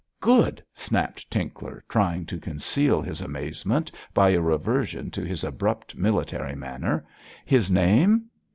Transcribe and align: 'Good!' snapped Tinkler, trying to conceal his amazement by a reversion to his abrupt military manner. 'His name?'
'Good!' 0.19 0.63
snapped 0.73 1.29
Tinkler, 1.29 1.83
trying 1.87 2.25
to 2.25 2.39
conceal 2.39 3.03
his 3.03 3.21
amazement 3.21 3.91
by 4.15 4.29
a 4.31 4.41
reversion 4.41 5.11
to 5.11 5.23
his 5.23 5.43
abrupt 5.43 5.95
military 5.95 6.55
manner. 6.55 7.05
'His 7.45 7.69
name?' 7.69 8.25